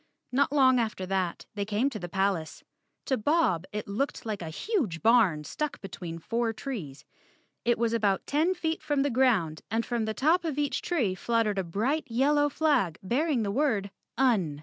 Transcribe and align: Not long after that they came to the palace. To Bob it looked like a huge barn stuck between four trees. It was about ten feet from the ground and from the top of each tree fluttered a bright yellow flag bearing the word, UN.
Not 0.31 0.51
long 0.51 0.79
after 0.79 1.05
that 1.05 1.45
they 1.53 1.63
came 1.63 1.87
to 1.91 1.99
the 1.99 2.09
palace. 2.09 2.63
To 3.05 3.17
Bob 3.17 3.65
it 3.71 3.87
looked 3.87 4.25
like 4.25 4.41
a 4.41 4.49
huge 4.49 5.03
barn 5.03 5.43
stuck 5.43 5.79
between 5.79 6.17
four 6.17 6.53
trees. 6.53 7.05
It 7.65 7.77
was 7.77 7.93
about 7.93 8.25
ten 8.25 8.55
feet 8.55 8.81
from 8.81 9.03
the 9.03 9.11
ground 9.11 9.61
and 9.69 9.85
from 9.85 10.05
the 10.05 10.15
top 10.15 10.43
of 10.43 10.57
each 10.57 10.81
tree 10.81 11.13
fluttered 11.13 11.59
a 11.59 11.63
bright 11.63 12.05
yellow 12.07 12.49
flag 12.49 12.97
bearing 13.03 13.43
the 13.43 13.51
word, 13.51 13.91
UN. 14.17 14.59